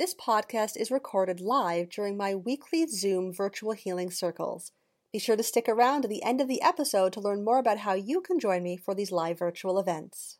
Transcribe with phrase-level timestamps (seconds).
[0.00, 4.72] This podcast is recorded live during my weekly Zoom virtual healing circles.
[5.12, 7.76] Be sure to stick around to the end of the episode to learn more about
[7.76, 10.38] how you can join me for these live virtual events.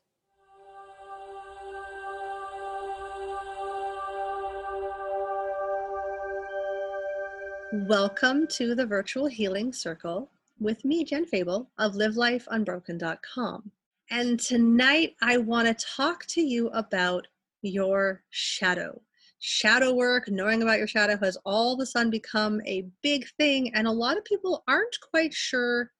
[7.87, 13.71] Welcome to the Virtual Healing Circle with me, Jen Fable of LiveLifeUnbroken.com.
[14.09, 17.27] And tonight I want to talk to you about
[17.61, 19.03] your shadow
[19.41, 23.75] shadow work, knowing about your shadow has all of a sudden become a big thing.
[23.75, 25.91] And a lot of people aren't quite sure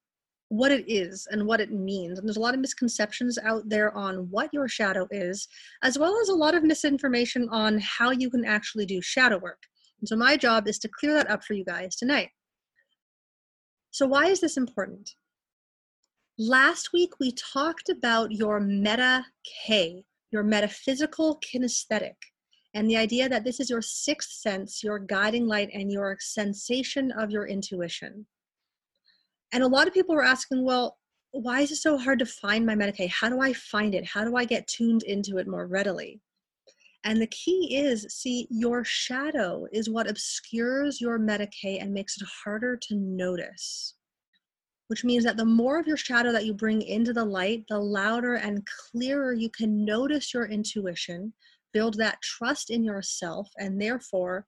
[0.49, 2.19] what it is and what it means.
[2.19, 5.47] And there's a lot of misconceptions out there on what your shadow is,
[5.81, 9.63] as well as a lot of misinformation on how you can actually do shadow work.
[9.99, 12.29] And so my job is to clear that up for you guys tonight.
[13.91, 15.11] So, why is this important?
[16.37, 19.25] Last week we talked about your meta
[19.65, 22.15] K, your metaphysical kinesthetic
[22.73, 27.11] and the idea that this is your sixth sense, your guiding light, and your sensation
[27.11, 28.25] of your intuition.
[29.51, 30.97] And a lot of people were asking, well,
[31.31, 33.07] why is it so hard to find my K?
[33.07, 34.05] How do I find it?
[34.05, 36.21] How do I get tuned into it more readily?
[37.03, 42.27] And the key is see, your shadow is what obscures your K and makes it
[42.43, 43.95] harder to notice.
[44.87, 47.79] Which means that the more of your shadow that you bring into the light, the
[47.79, 51.33] louder and clearer you can notice your intuition,
[51.73, 54.45] build that trust in yourself, and therefore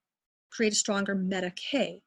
[0.52, 1.16] create a stronger
[1.56, 2.02] K.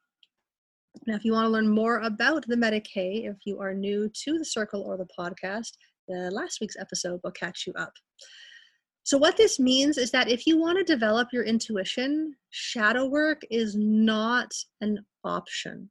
[1.05, 4.37] Now, if you want to learn more about the K, if you are new to
[4.37, 5.73] the circle or the podcast,
[6.07, 7.93] the last week's episode will catch you up.
[9.03, 13.41] So, what this means is that if you want to develop your intuition, shadow work
[13.49, 14.51] is not
[14.81, 15.89] an option.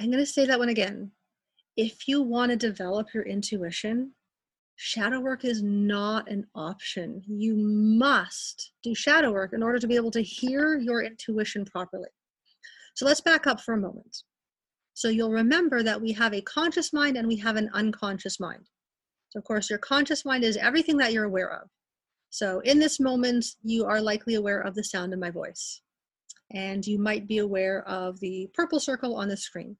[0.00, 1.12] I'm going to say that one again.
[1.76, 4.12] If you want to develop your intuition,
[4.76, 7.22] shadow work is not an option.
[7.26, 12.08] You must do shadow work in order to be able to hear your intuition properly.
[12.94, 14.22] So let's back up for a moment.
[14.94, 18.68] So you'll remember that we have a conscious mind and we have an unconscious mind.
[19.30, 21.68] So, of course, your conscious mind is everything that you're aware of.
[22.30, 25.82] So, in this moment, you are likely aware of the sound of my voice.
[26.52, 29.76] And you might be aware of the purple circle on the screen.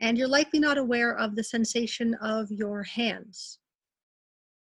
[0.00, 3.58] And you're likely not aware of the sensation of your hands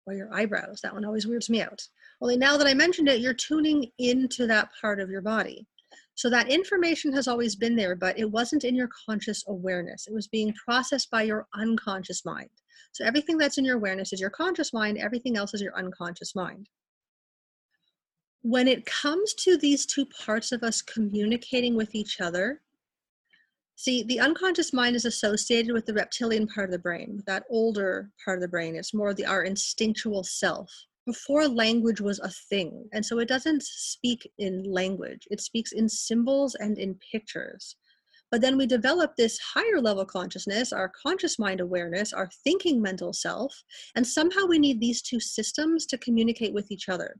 [0.07, 0.79] or your eyebrows.
[0.81, 1.81] That one always weirds me out.
[2.21, 5.67] Only now that I mentioned it, you're tuning into that part of your body.
[6.15, 10.07] So that information has always been there, but it wasn't in your conscious awareness.
[10.07, 12.49] It was being processed by your unconscious mind.
[12.91, 16.33] So everything that's in your awareness is your conscious mind, everything else is your unconscious
[16.33, 16.69] mind.
[18.41, 22.61] When it comes to these two parts of us communicating with each other,
[23.79, 28.09] See, the unconscious mind is associated with the reptilian part of the brain, that older
[28.25, 28.75] part of the brain.
[28.75, 30.71] It's more the our instinctual self.
[31.05, 35.27] Before language was a thing, and so it doesn't speak in language.
[35.29, 37.75] It speaks in symbols and in pictures.
[38.31, 43.13] But then we develop this higher level consciousness, our conscious mind awareness, our thinking mental
[43.13, 43.63] self,
[43.95, 47.15] and somehow we need these two systems to communicate with each other.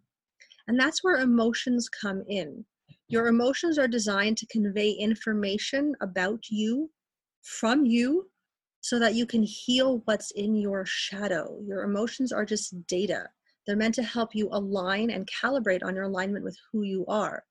[0.68, 2.66] And that's where emotions come in.
[3.10, 6.92] Your emotions are designed to convey information about you
[7.42, 8.30] from you
[8.82, 11.58] so that you can heal what's in your shadow.
[11.66, 13.30] Your emotions are just data.
[13.66, 17.44] They're meant to help you align and calibrate on your alignment with who you are.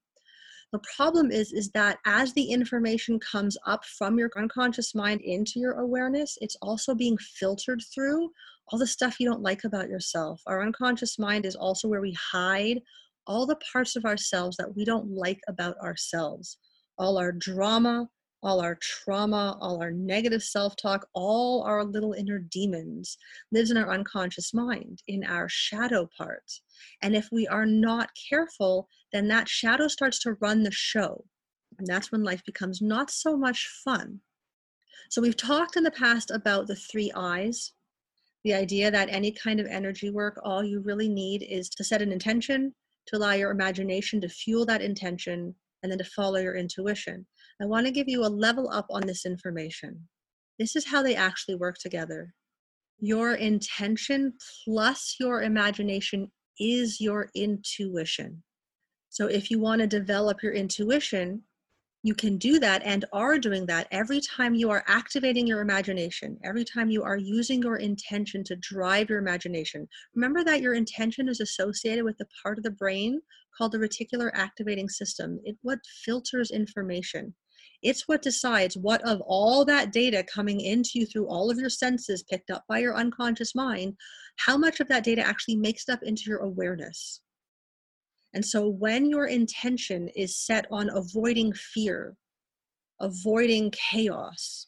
[0.72, 5.58] The problem is is that as the information comes up from your unconscious mind into
[5.58, 8.30] your awareness, it's also being filtered through
[8.68, 10.42] all the stuff you don't like about yourself.
[10.46, 12.82] Our unconscious mind is also where we hide
[13.26, 16.58] all the parts of ourselves that we don't like about ourselves,
[16.98, 18.08] all our drama,
[18.42, 23.16] all our trauma, all our negative self talk, all our little inner demons
[23.50, 26.44] lives in our unconscious mind, in our shadow part.
[27.02, 31.24] And if we are not careful, then that shadow starts to run the show.
[31.78, 34.20] And that's when life becomes not so much fun.
[35.10, 37.72] So, we've talked in the past about the three eyes,
[38.44, 42.02] the idea that any kind of energy work, all you really need is to set
[42.02, 42.74] an intention,
[43.08, 47.26] to allow your imagination to fuel that intention and then to follow your intuition.
[47.60, 50.08] I want to give you a level up on this information.
[50.58, 52.34] This is how they actually work together.
[52.98, 58.42] Your intention plus your imagination is your intuition.
[59.10, 61.42] So if you want to develop your intuition,
[62.06, 66.38] you can do that and are doing that every time you are activating your imagination,
[66.44, 69.88] every time you are using your intention to drive your imagination.
[70.14, 73.20] Remember that your intention is associated with the part of the brain
[73.56, 75.40] called the reticular activating system.
[75.44, 77.34] It what filters information.
[77.82, 81.70] It's what decides what of all that data coming into you through all of your
[81.70, 83.94] senses picked up by your unconscious mind,
[84.36, 87.20] how much of that data actually makes it up into your awareness.
[88.36, 92.18] And so when your intention is set on avoiding fear,
[93.00, 94.66] avoiding chaos,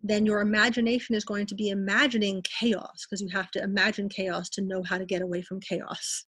[0.00, 4.48] then your imagination is going to be imagining chaos because you have to imagine chaos
[4.50, 6.26] to know how to get away from chaos.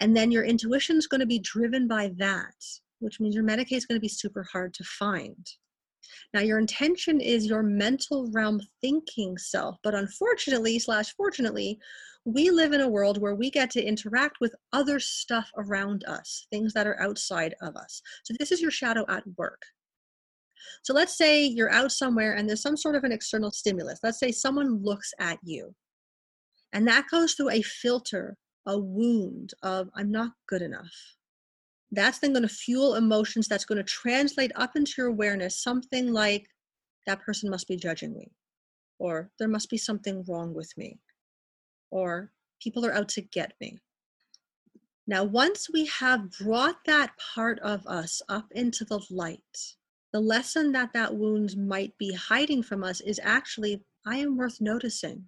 [0.00, 2.56] And then your intuition is going to be driven by that,
[2.98, 5.46] which means your meta K is going to be super hard to find.
[6.34, 11.78] Now, your intention is your mental realm thinking self, but unfortunately, slash fortunately,
[12.24, 16.46] we live in a world where we get to interact with other stuff around us,
[16.50, 18.02] things that are outside of us.
[18.24, 19.62] So, this is your shadow at work.
[20.82, 24.00] So let's say you're out somewhere and there's some sort of an external stimulus.
[24.02, 25.74] Let's say someone looks at you.
[26.72, 30.92] And that goes through a filter, a wound of, I'm not good enough.
[31.90, 36.12] That's then going to fuel emotions that's going to translate up into your awareness something
[36.12, 36.46] like,
[37.06, 38.30] that person must be judging me,
[38.98, 41.00] or there must be something wrong with me,
[41.90, 42.30] or
[42.62, 43.78] people are out to get me.
[45.06, 49.74] Now, once we have brought that part of us up into the light,
[50.12, 54.60] the lesson that that wound might be hiding from us is actually, I am worth
[54.60, 55.24] noticing.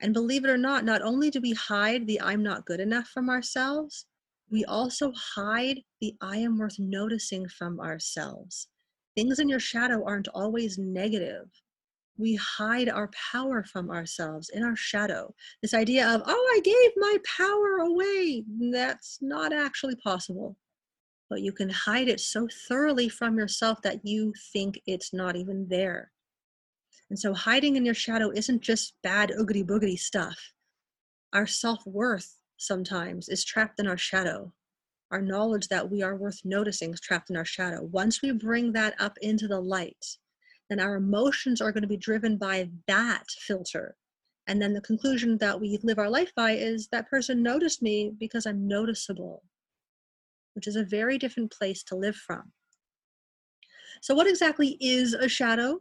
[0.00, 3.08] And believe it or not, not only do we hide the I'm not good enough
[3.08, 4.06] from ourselves,
[4.50, 8.68] we also hide the I am worth noticing from ourselves.
[9.16, 11.48] Things in your shadow aren't always negative.
[12.18, 15.34] We hide our power from ourselves in our shadow.
[15.60, 20.56] This idea of, oh, I gave my power away, that's not actually possible
[21.32, 25.66] but you can hide it so thoroughly from yourself that you think it's not even
[25.66, 26.12] there.
[27.08, 30.52] And so hiding in your shadow isn't just bad oogity boogity stuff.
[31.32, 34.52] Our self worth sometimes is trapped in our shadow.
[35.10, 37.82] Our knowledge that we are worth noticing is trapped in our shadow.
[37.84, 40.18] Once we bring that up into the light,
[40.72, 43.94] then our emotions are going to be driven by that filter.
[44.48, 48.12] And then the conclusion that we live our life by is that person noticed me
[48.18, 49.44] because I'm noticeable
[50.54, 52.52] which is a very different place to live from.
[54.00, 55.80] So, what exactly is a shadow?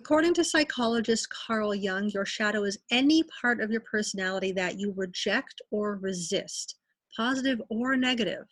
[0.00, 4.92] According to psychologist Carl Jung, your shadow is any part of your personality that you
[4.94, 6.76] reject or resist,
[7.16, 8.44] positive or negative.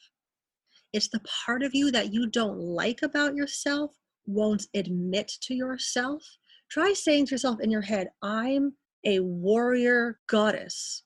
[0.92, 3.92] It's the part of you that you don't like about yourself,
[4.26, 6.22] won't admit to yourself.
[6.70, 8.74] Try saying to yourself in your head, I'm
[9.04, 11.04] a warrior goddess,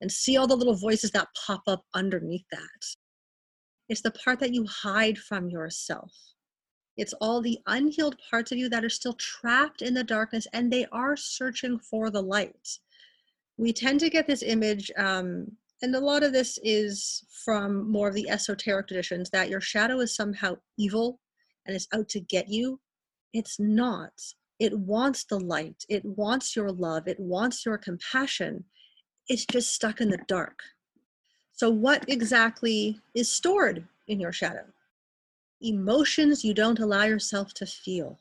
[0.00, 2.60] and see all the little voices that pop up underneath that.
[3.88, 6.12] It's the part that you hide from yourself.
[6.96, 10.70] It's all the unhealed parts of you that are still trapped in the darkness and
[10.70, 12.78] they are searching for the light.
[13.56, 15.46] We tend to get this image, um,
[15.82, 20.00] and a lot of this is from more of the esoteric traditions, that your shadow
[20.00, 21.18] is somehow evil
[21.66, 22.80] and it's out to get you.
[23.32, 24.12] It's not.
[24.58, 28.64] It wants the light, it wants your love, it wants your compassion.
[29.28, 30.60] It's just stuck in the dark.
[31.52, 34.66] So, what exactly is stored in your shadow?
[35.60, 38.18] Emotions you don't allow yourself to feel.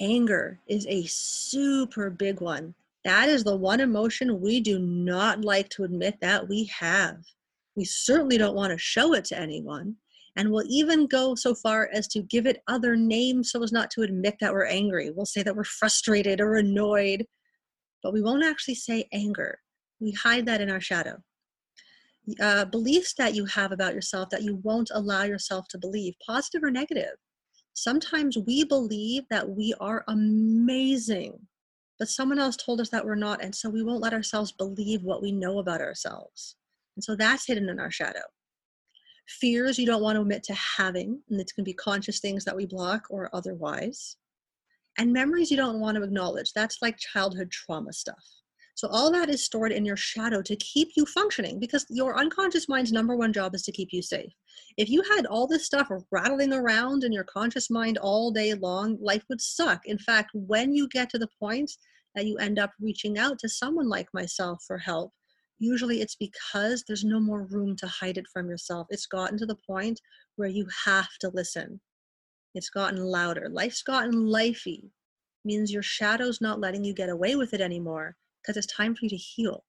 [0.00, 2.74] Anger is a super big one.
[3.04, 7.18] That is the one emotion we do not like to admit that we have.
[7.76, 9.96] We certainly don't want to show it to anyone.
[10.36, 13.90] And we'll even go so far as to give it other names so as not
[13.92, 15.10] to admit that we're angry.
[15.10, 17.24] We'll say that we're frustrated or annoyed,
[18.02, 19.58] but we won't actually say anger.
[20.00, 21.22] We hide that in our shadow
[22.40, 26.62] uh, beliefs that you have about yourself that you won't allow yourself to believe, positive
[26.62, 27.16] or negative.
[27.74, 31.38] Sometimes we believe that we are amazing,
[31.98, 35.02] but someone else told us that we're not, and so we won't let ourselves believe
[35.02, 36.56] what we know about ourselves.
[36.96, 38.22] And so that's hidden in our shadow.
[39.26, 42.44] Fears you don't want to admit to having, and it's going to be conscious things
[42.44, 44.16] that we block or otherwise.
[44.98, 46.52] And memories you don't want to acknowledge.
[46.52, 48.22] That's like childhood trauma stuff.
[48.76, 52.68] So all that is stored in your shadow to keep you functioning because your unconscious
[52.68, 54.32] mind's number one job is to keep you safe.
[54.76, 58.98] If you had all this stuff rattling around in your conscious mind all day long,
[59.00, 59.86] life would suck.
[59.86, 61.70] In fact, when you get to the point
[62.16, 65.12] that you end up reaching out to someone like myself for help,
[65.58, 68.86] usually it's because there's no more room to hide it from yourself.
[68.90, 70.00] It's gotten to the point
[70.36, 71.80] where you have to listen.
[72.54, 73.48] It's gotten louder.
[73.48, 74.90] Life's gotten lifey.
[75.44, 79.04] Means your shadow's not letting you get away with it anymore because it's time for
[79.04, 79.64] you to heal.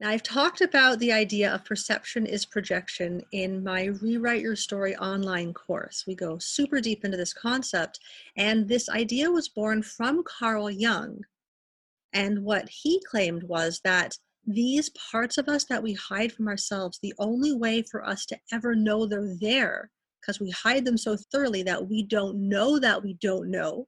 [0.00, 4.94] Now, I've talked about the idea of perception is projection in my Rewrite Your Story
[4.96, 6.04] online course.
[6.06, 7.98] We go super deep into this concept,
[8.36, 11.22] and this idea was born from Carl Jung.
[12.12, 14.16] And what he claimed was that
[14.50, 18.38] these parts of us that we hide from ourselves, the only way for us to
[18.50, 19.90] ever know they're there,
[20.20, 23.86] because we hide them so thoroughly that we don't know that we don't know,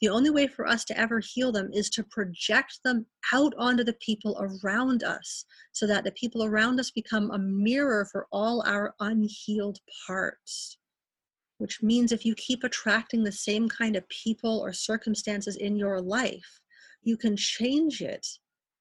[0.00, 3.84] The only way for us to ever heal them is to project them out onto
[3.84, 8.62] the people around us so that the people around us become a mirror for all
[8.66, 10.78] our unhealed parts.
[11.58, 16.00] Which means if you keep attracting the same kind of people or circumstances in your
[16.00, 16.60] life,
[17.02, 18.26] you can change it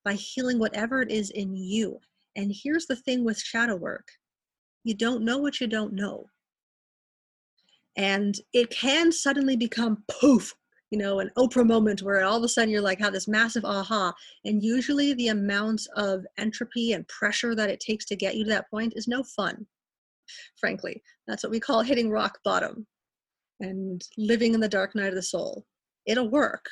[0.09, 1.99] by healing whatever it is in you.
[2.35, 4.07] And here's the thing with shadow work
[4.83, 6.25] you don't know what you don't know.
[7.95, 10.55] And it can suddenly become poof,
[10.89, 13.65] you know, an Oprah moment where all of a sudden you're like, have this massive
[13.65, 14.11] aha.
[14.45, 18.49] And usually the amount of entropy and pressure that it takes to get you to
[18.49, 19.67] that point is no fun,
[20.59, 21.03] frankly.
[21.27, 22.87] That's what we call hitting rock bottom
[23.59, 25.67] and living in the dark night of the soul.
[26.07, 26.65] It'll work,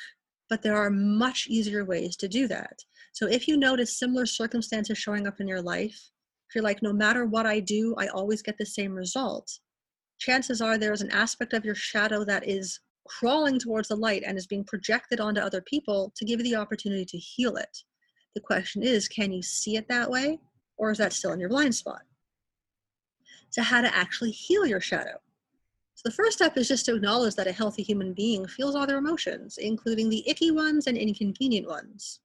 [0.48, 2.78] but there are much easier ways to do that.
[3.12, 6.10] So if you notice similar circumstances showing up in your life,
[6.48, 9.50] if you're like, no matter what I do, I always get the same result,
[10.18, 14.22] chances are there is an aspect of your shadow that is crawling towards the light
[14.26, 17.76] and is being projected onto other people to give you the opportunity to heal it.
[18.34, 20.38] The question is, can you see it that way,
[20.76, 22.02] or is that still in your blind spot?
[23.50, 25.18] So, how to actually heal your shadow.
[25.98, 28.86] So, the first step is just to acknowledge that a healthy human being feels all
[28.86, 32.20] their emotions, including the icky ones and inconvenient ones.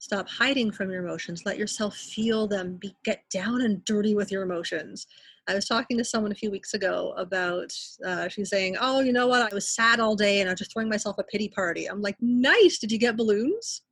[0.00, 1.46] Stop hiding from your emotions.
[1.46, 2.78] Let yourself feel them.
[2.78, 5.06] Be, get down and dirty with your emotions.
[5.46, 7.72] I was talking to someone a few weeks ago about,
[8.04, 9.52] uh, she's saying, Oh, you know what?
[9.52, 11.86] I was sad all day and I was just throwing myself a pity party.
[11.86, 12.80] I'm like, Nice.
[12.80, 13.82] Did you get balloons?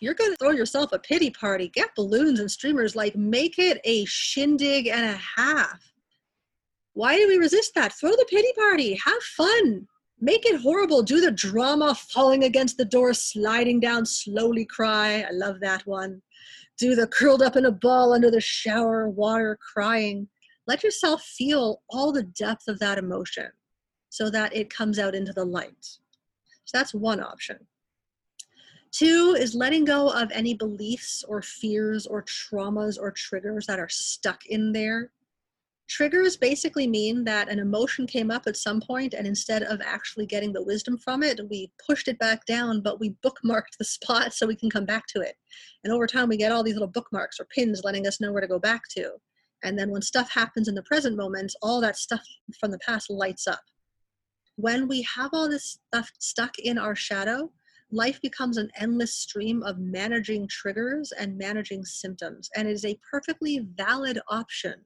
[0.00, 3.80] you're going to throw yourself a pity party, get balloons and streamers, like make it
[3.84, 5.90] a shindig and a half.
[6.94, 7.92] Why do we resist that?
[7.92, 9.86] Throw the pity party, have fun,
[10.20, 11.02] make it horrible.
[11.02, 15.24] Do the drama, falling against the door, sliding down, slowly cry.
[15.28, 16.22] I love that one.
[16.78, 20.28] Do the curled up in a ball under the shower, water, crying
[20.70, 23.50] let yourself feel all the depth of that emotion
[24.08, 25.98] so that it comes out into the light.
[26.64, 27.58] So that's one option.
[28.92, 33.88] Two is letting go of any beliefs or fears or traumas or triggers that are
[33.88, 35.10] stuck in there.
[35.90, 40.24] Triggers basically mean that an emotion came up at some point, and instead of actually
[40.24, 44.32] getting the wisdom from it, we pushed it back down, but we bookmarked the spot
[44.32, 45.34] so we can come back to it.
[45.82, 48.40] And over time, we get all these little bookmarks or pins letting us know where
[48.40, 49.10] to go back to.
[49.64, 52.22] And then when stuff happens in the present moment, all that stuff
[52.60, 53.64] from the past lights up.
[54.54, 57.50] When we have all this stuff stuck in our shadow,
[57.90, 62.48] life becomes an endless stream of managing triggers and managing symptoms.
[62.54, 64.84] And it is a perfectly valid option.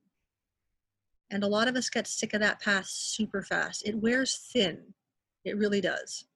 [1.31, 3.87] And a lot of us get sick of that path super fast.
[3.87, 4.95] It wears thin.
[5.45, 6.26] It really does.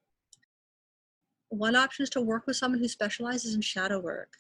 [1.51, 4.35] One option is to work with someone who specializes in shadow work.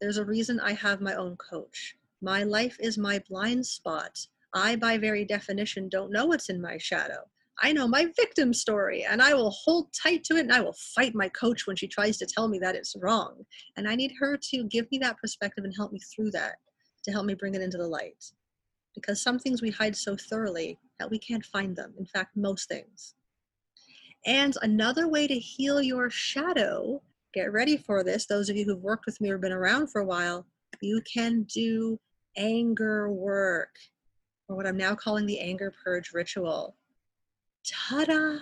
[0.00, 1.96] There's a reason I have my own coach.
[2.22, 4.26] My life is my blind spot.
[4.54, 7.28] I, by very definition, don't know what's in my shadow.
[7.62, 10.76] I know my victim story and I will hold tight to it and I will
[10.94, 13.44] fight my coach when she tries to tell me that it's wrong.
[13.76, 16.56] And I need her to give me that perspective and help me through that,
[17.04, 18.32] to help me bring it into the light.
[18.94, 21.94] Because some things we hide so thoroughly that we can't find them.
[21.98, 23.14] In fact, most things.
[24.26, 27.02] And another way to heal your shadow,
[27.34, 30.00] get ready for this, those of you who've worked with me or been around for
[30.00, 30.46] a while,
[30.80, 31.98] you can do
[32.36, 33.70] anger work,
[34.48, 36.76] or what I'm now calling the anger purge ritual.
[37.66, 38.38] Ta da!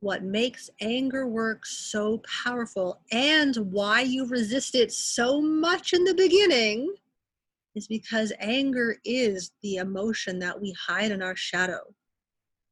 [0.00, 6.14] What makes anger work so powerful and why you resist it so much in the
[6.14, 6.94] beginning
[7.78, 11.80] is because anger is the emotion that we hide in our shadow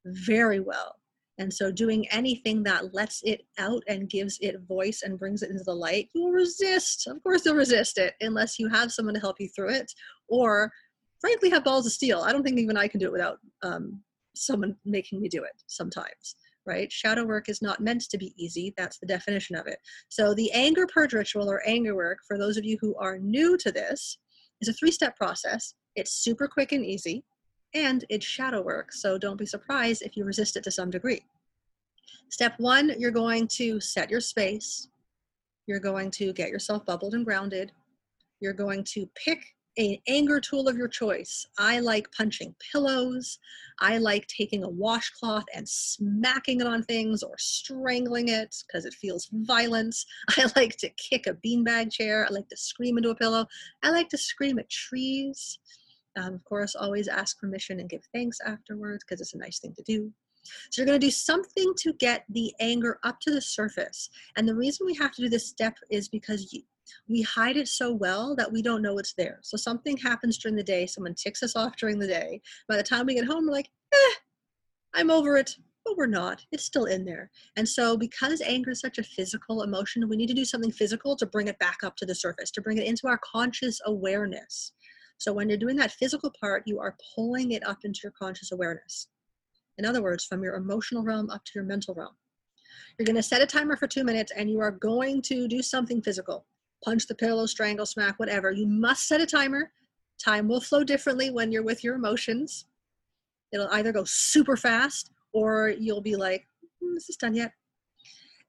[0.05, 0.97] very well.
[1.39, 5.51] And so, doing anything that lets it out and gives it voice and brings it
[5.51, 7.07] into the light, you will resist.
[7.07, 9.93] Of course, you'll resist it unless you have someone to help you through it,
[10.29, 10.73] or
[11.21, 12.21] frankly, have balls of steel.
[12.21, 14.01] I don't think even I can do it without um,
[14.35, 16.91] someone making me do it sometimes, right?
[16.91, 18.73] Shadow work is not meant to be easy.
[18.79, 19.79] That's the definition of it.
[20.09, 23.59] So, the anger purge ritual or anger work, for those of you who are new
[23.59, 24.17] to this,
[24.61, 25.75] is a three step process.
[25.95, 27.25] It's super quick and easy
[27.75, 31.23] and it's shadow work, so don't be surprised if you resist it to some degree.
[32.31, 34.89] Step one, you're going to set your space.
[35.67, 37.73] You're going to get yourself bubbled and grounded.
[38.41, 41.47] You're going to pick an anger tool of your choice.
[41.59, 43.39] I like punching pillows.
[43.81, 48.95] I like taking a washcloth and smacking it on things or strangling it because it
[48.95, 49.97] feels violent.
[50.37, 52.27] I like to kick a beanbag chair.
[52.29, 53.47] I like to scream into a pillow.
[53.83, 55.59] I like to scream at trees.
[56.17, 59.75] Um, of course, always ask permission and give thanks afterwards because it's a nice thing
[59.75, 60.11] to do.
[60.71, 64.09] So you're going to do something to get the anger up to the surface.
[64.37, 66.63] And the reason we have to do this step is because you,
[67.09, 69.39] we hide it so well that we don't know it's there.
[69.43, 72.41] So something happens during the day, someone ticks us off during the day.
[72.69, 74.15] By the time we get home, we're like, eh,
[74.95, 75.57] I'm over it.
[75.85, 76.45] but we're not.
[76.51, 77.31] It's still in there.
[77.57, 81.15] And so, because anger is such a physical emotion, we need to do something physical
[81.17, 84.73] to bring it back up to the surface, to bring it into our conscious awareness.
[85.19, 88.51] So, when you're doing that physical part, you are pulling it up into your conscious
[88.51, 89.09] awareness.
[89.79, 92.17] In other words, from your emotional realm up to your mental realm.
[92.99, 95.63] You're going to set a timer for two minutes and you are going to do
[95.63, 96.47] something physical
[96.87, 98.53] punch the pillow, strangle, smack, whatever.
[98.53, 99.73] You must set a timer.
[100.25, 102.67] Time will flow differently when you're with your emotions.
[103.53, 106.47] It'll either go super fast or you'll be like,
[106.83, 107.53] mm, this is done yet.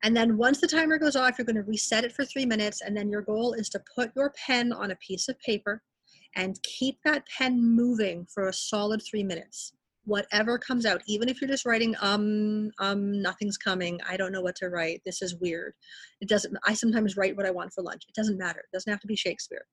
[0.04, 2.82] And then once the timer goes off, you're going to reset it for three minutes.
[2.82, 5.82] And then your goal is to put your pen on a piece of paper
[6.36, 9.74] and keep that pen moving for a solid three minutes.
[10.08, 14.00] Whatever comes out, even if you're just writing, um, um, nothing's coming.
[14.10, 15.02] I don't know what to write.
[15.06, 15.74] This is weird.
[16.22, 18.06] It doesn't, I sometimes write what I want for lunch.
[18.08, 18.60] It doesn't matter.
[18.60, 19.66] It doesn't have to be Shakespeare.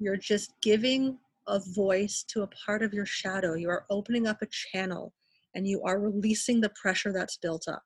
[0.00, 3.54] You're just giving a voice to a part of your shadow.
[3.54, 5.14] You are opening up a channel
[5.54, 7.82] and you are releasing the pressure that's built up.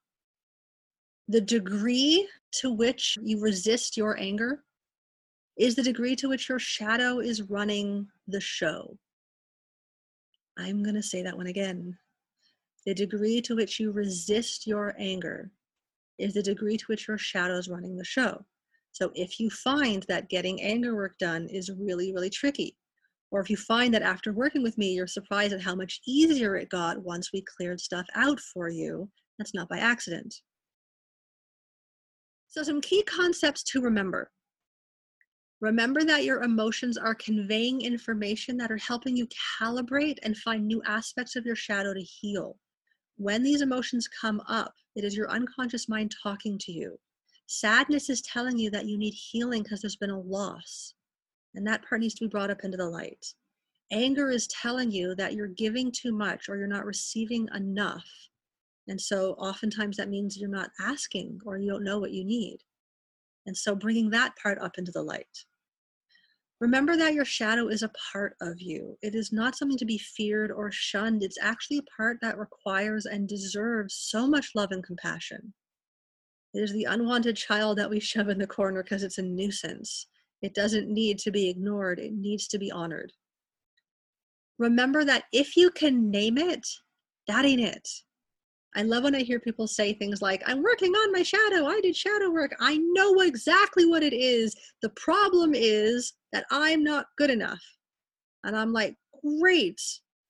[1.29, 2.27] The degree
[2.61, 4.65] to which you resist your anger
[5.59, 8.97] is the degree to which your shadow is running the show.
[10.59, 11.97] I'm going to say that one again.
[12.87, 15.51] The degree to which you resist your anger
[16.19, 18.45] is the degree to which your shadow is running the show.
[18.93, 22.77] So if you find that getting anger work done is really, really tricky,
[23.31, 26.57] or if you find that after working with me, you're surprised at how much easier
[26.57, 30.35] it got once we cleared stuff out for you, that's not by accident.
[32.49, 34.33] So, some key concepts to remember.
[35.61, 39.29] Remember that your emotions are conveying information that are helping you
[39.61, 42.57] calibrate and find new aspects of your shadow to heal.
[43.19, 46.99] When these emotions come up, it is your unconscious mind talking to you.
[47.47, 50.95] Sadness is telling you that you need healing because there's been a loss.
[51.55, 53.35] And that part needs to be brought up into the light.
[53.93, 58.09] Anger is telling you that you're giving too much or you're not receiving enough.
[58.89, 62.59] And so oftentimes that means you're not asking or you don't know what you need.
[63.47, 65.45] And so bringing that part up into the light.
[66.61, 68.99] Remember that your shadow is a part of you.
[69.01, 71.23] It is not something to be feared or shunned.
[71.23, 75.55] It's actually a part that requires and deserves so much love and compassion.
[76.53, 80.07] It is the unwanted child that we shove in the corner because it's a nuisance.
[80.43, 83.13] It doesn't need to be ignored, it needs to be honored.
[84.59, 86.67] Remember that if you can name it,
[87.27, 87.89] that ain't it.
[88.77, 91.67] I love when I hear people say things like, I'm working on my shadow.
[91.67, 92.55] I did shadow work.
[92.61, 94.55] I know exactly what it is.
[94.83, 97.63] The problem is that I'm not good enough.
[98.45, 98.95] And I'm like,
[99.41, 99.81] great.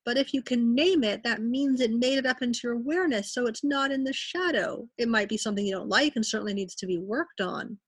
[0.07, 3.35] But if you can name it, that means it made it up into your awareness.
[3.35, 4.89] So it's not in the shadow.
[4.97, 7.79] It might be something you don't like and certainly needs to be worked on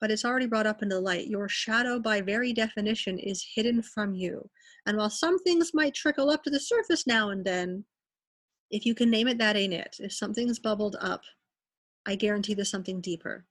[0.00, 1.28] but it's already brought up into the light.
[1.28, 4.48] Your shadow, by very definition, is hidden from you.
[4.86, 7.84] And while some things might trickle up to the surface now and then,
[8.70, 9.96] if you can name it, that ain't it.
[9.98, 11.22] If something's bubbled up,
[12.06, 13.44] I guarantee there's something deeper.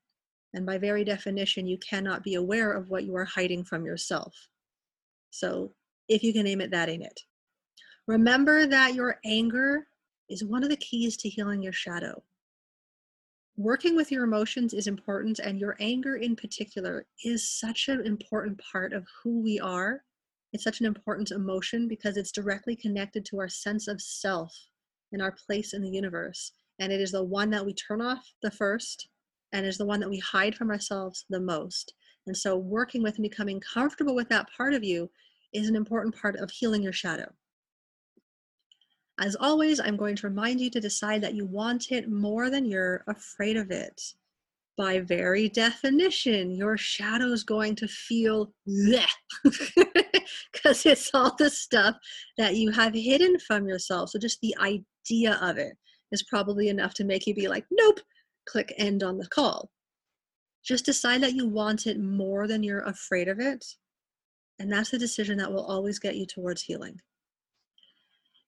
[0.53, 4.33] And by very definition, you cannot be aware of what you are hiding from yourself.
[5.31, 5.73] So
[6.07, 7.19] if you can name it, that ain't it.
[8.07, 9.87] Remember that your anger
[10.29, 12.23] is one of the keys to healing your shadow
[13.57, 18.59] working with your emotions is important and your anger in particular is such an important
[18.71, 20.03] part of who we are
[20.51, 24.53] it's such an important emotion because it's directly connected to our sense of self
[25.11, 28.33] and our place in the universe and it is the one that we turn off
[28.41, 29.07] the first
[29.53, 31.93] and is the one that we hide from ourselves the most
[32.27, 35.09] and so working with and becoming comfortable with that part of you
[35.53, 37.31] is an important part of healing your shadow
[39.19, 42.65] as always, I'm going to remind you to decide that you want it more than
[42.65, 44.01] you're afraid of it.
[44.77, 48.51] By very definition, your shadow is going to feel
[49.45, 51.95] because it's all the stuff
[52.37, 54.09] that you have hidden from yourself.
[54.09, 54.53] So just the
[55.05, 55.77] idea of it
[56.11, 57.99] is probably enough to make you be like, nope,
[58.45, 59.69] click end on the call.
[60.63, 63.65] Just decide that you want it more than you're afraid of it.
[64.59, 66.99] And that's the decision that will always get you towards healing.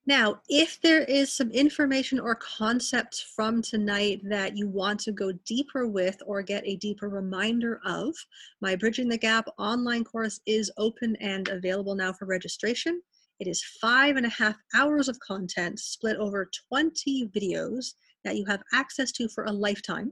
[0.08, 5.34] Now, if there is some information or concepts from tonight that you want to go
[5.46, 8.16] deeper with or get a deeper reminder of,
[8.62, 13.02] my Bridging the Gap online course is open and available now for registration.
[13.40, 18.46] It is five and a half hours of content split over 20 videos that you
[18.46, 20.12] have access to for a lifetime.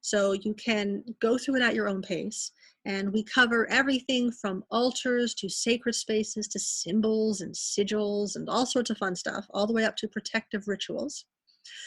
[0.00, 2.50] So you can go through it at your own pace.
[2.84, 8.66] And we cover everything from altars to sacred spaces to symbols and sigils and all
[8.66, 11.24] sorts of fun stuff, all the way up to protective rituals.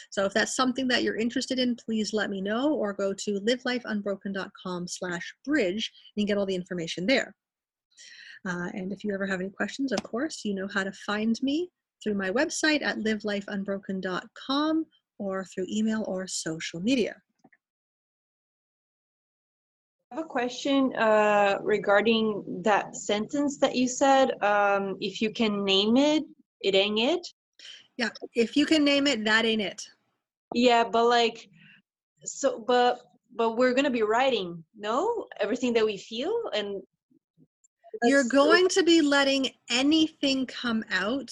[0.10, 3.40] So if that's something that you're interested in, please let me know or go to
[3.42, 7.36] livelifeunbroken.com slash bridge and get all the information there.
[8.46, 11.42] Uh, and if you ever have any questions, of course, you know how to find
[11.42, 11.70] me
[12.04, 14.86] through my website at livelifeunbroken.com
[15.18, 17.16] or through email or social media.
[20.12, 24.32] I have a question uh, regarding that sentence that you said.
[24.44, 26.24] Um, if you can name it,
[26.62, 27.28] it ain't it.
[27.98, 29.82] Yeah, if you can name it, that ain't it.
[30.54, 31.50] Yeah, but like,
[32.24, 33.00] so, but
[33.36, 36.82] but we're gonna be writing, no, everything that we feel, and
[38.04, 41.32] you're going to be letting anything come out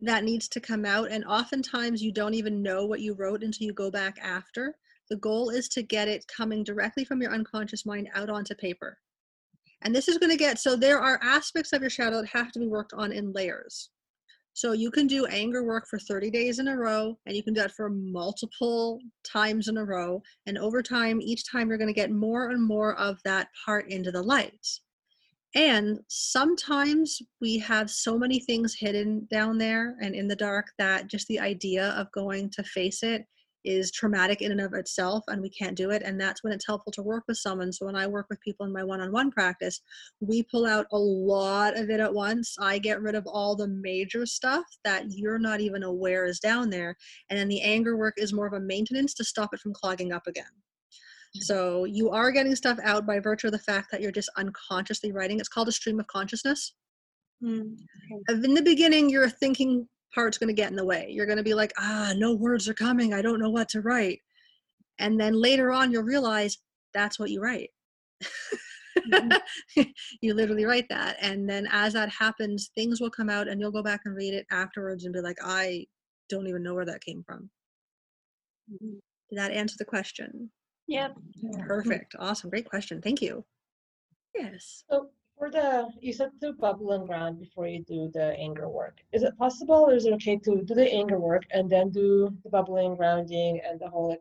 [0.00, 3.66] that needs to come out, and oftentimes you don't even know what you wrote until
[3.66, 4.76] you go back after.
[5.10, 8.98] The goal is to get it coming directly from your unconscious mind out onto paper.
[9.82, 12.52] And this is going to get so there are aspects of your shadow that have
[12.52, 13.90] to be worked on in layers.
[14.54, 17.54] So you can do anger work for 30 days in a row, and you can
[17.54, 20.22] do that for multiple times in a row.
[20.46, 23.90] And over time, each time you're going to get more and more of that part
[23.90, 24.64] into the light.
[25.54, 31.06] And sometimes we have so many things hidden down there and in the dark that
[31.08, 33.24] just the idea of going to face it
[33.64, 36.02] is traumatic in and of itself and we can't do it.
[36.02, 37.72] And that's when it's helpful to work with someone.
[37.72, 39.80] So when i work with people in my one-on-one practice
[40.20, 42.56] we pull out a lot of it at once.
[42.60, 46.68] I get rid of all the major stuff that you're not even aware is down
[46.68, 46.96] there.
[47.30, 50.12] And then the anger work is more of a maintenance to stop it from clogging
[50.12, 50.63] up again.
[51.40, 55.10] So you are getting stuff out by virtue of the fact that you're just unconsciously
[55.12, 56.74] writing it's called a stream of consciousness
[57.42, 57.74] mm,
[58.30, 58.44] okay.
[58.44, 61.08] in the beginning you're thinking part's going to get in the way.
[61.10, 63.12] You're going to be like, ah, no words are coming.
[63.12, 64.20] I don't know what to write.
[64.98, 66.58] And then later on, you'll realize
[66.94, 67.70] that's what you write.
[69.12, 69.82] mm-hmm.
[70.20, 71.16] you literally write that.
[71.20, 74.34] And then as that happens, things will come out and you'll go back and read
[74.34, 75.84] it afterwards and be like, I
[76.28, 77.50] don't even know where that came from.
[78.72, 78.94] Mm-hmm.
[79.30, 80.50] Did that answer the question?
[80.86, 81.16] Yep.
[81.66, 82.14] Perfect.
[82.18, 82.50] Awesome.
[82.50, 83.00] Great question.
[83.00, 83.44] Thank you.
[84.34, 84.84] Yes.
[84.90, 88.98] So for the you said to bubble and ground before you do the anger work.
[89.12, 92.36] Is it possible or is it okay to do the anger work and then do
[92.44, 94.16] the bubbling, grounding, and the whole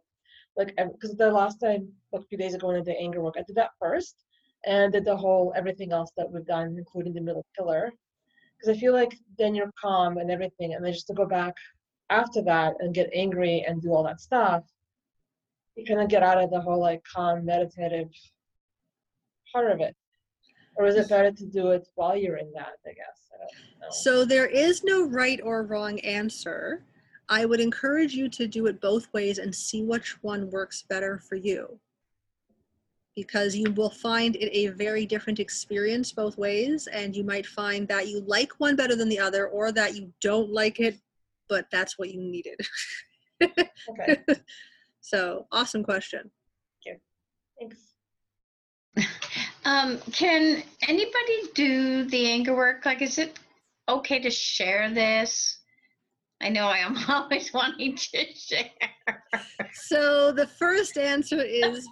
[0.56, 3.36] like because the last time like a few days ago when I did anger work,
[3.38, 4.16] I did that first
[4.66, 7.92] and did the whole everything else that we've done, including the middle pillar.
[8.58, 11.54] Because I feel like then you're calm and everything, and then just to go back
[12.10, 14.64] after that and get angry and do all that stuff,
[15.76, 18.10] you kind of get out of the whole like calm meditative
[19.52, 19.96] part of it.
[20.76, 23.30] Or is it better to do it while you're in that i guess?
[23.32, 26.86] I so there is no right or wrong answer.
[27.30, 31.20] I would encourage you to do it both ways and see which one works better
[31.20, 31.80] for you.
[33.16, 37.88] Because you will find it a very different experience both ways and you might find
[37.88, 41.00] that you like one better than the other or that you don't like it
[41.50, 42.60] but that's what you needed.
[43.90, 44.24] Okay
[45.04, 46.32] so awesome question
[46.84, 47.70] Thank you.
[48.96, 49.10] thanks
[49.66, 52.86] Um, can anybody do the anger work?
[52.86, 53.40] Like, is it
[53.88, 55.60] okay to share this?
[56.42, 58.70] I know I am always wanting to share.
[59.74, 61.88] So the first answer is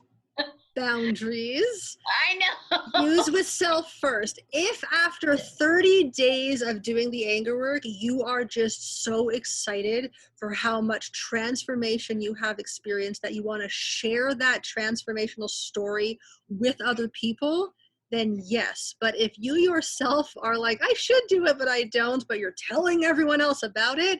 [0.75, 1.97] boundaries.
[2.29, 3.05] I know.
[3.05, 4.39] Use with self first.
[4.51, 10.53] If after 30 days of doing the anger work, you are just so excited for
[10.53, 16.75] how much transformation you have experienced that you want to share that transformational story with
[16.81, 17.73] other people,
[18.11, 18.95] then yes.
[18.99, 22.53] But if you yourself are like, I should do it, but I don't, but you're
[22.69, 24.19] telling everyone else about it,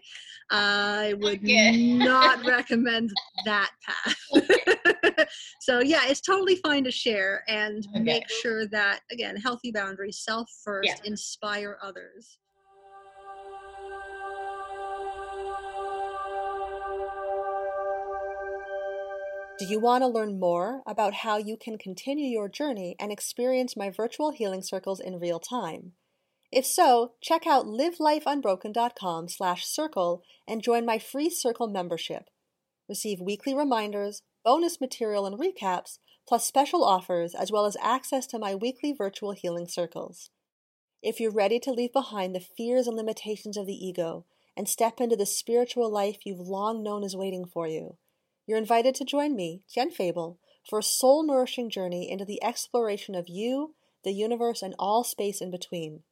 [0.50, 1.94] I would okay.
[1.94, 3.12] not recommend
[3.46, 4.18] that path.
[5.62, 8.04] so, yeah, it's totally fine to share and okay.
[8.04, 10.96] make sure that, again, healthy boundaries, self first, yeah.
[11.06, 12.38] inspire others.
[19.62, 23.78] Do you want to learn more about how you can continue your journey and experience
[23.78, 25.92] my virtual healing circles in real time?
[26.52, 32.24] If so, check out livelifeunbroken.com slash circle and join my free circle membership.
[32.90, 38.40] Receive weekly reminders, bonus material and recaps, plus special offers, as well as access to
[38.40, 40.30] my weekly virtual healing circles.
[41.02, 44.26] If you're ready to leave behind the fears and limitations of the ego
[44.56, 47.98] and step into the spiritual life you've long known is waiting for you,
[48.46, 53.16] you're invited to join me, Jen Fable, for a soul nourishing journey into the exploration
[53.16, 56.04] of you, the universe, and all space in between.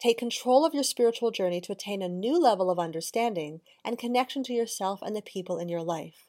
[0.00, 4.44] Take control of your spiritual journey to attain a new level of understanding and connection
[4.44, 6.27] to yourself and the people in your life.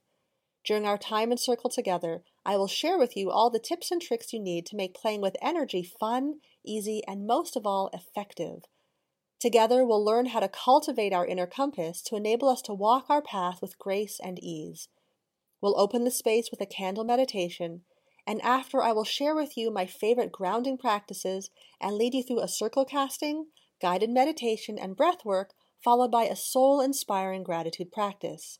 [0.69, 3.99] During our time in circle together, I will share with you all the tips and
[3.99, 8.65] tricks you need to make playing with energy fun, easy, and most of all, effective.
[9.39, 13.23] Together, we'll learn how to cultivate our inner compass to enable us to walk our
[13.23, 14.89] path with grace and ease.
[15.60, 17.82] We'll open the space with a candle meditation,
[18.27, 21.49] and after I will share with you my favorite grounding practices
[21.82, 23.47] and lead you through a circle casting,
[23.82, 28.60] guided meditation, and breath work, followed by a soul inspiring gratitude practice.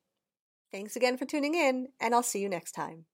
[0.71, 3.05] Thanks again for tuning in, and I'll see you next time.